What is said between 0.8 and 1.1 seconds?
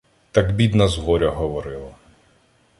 з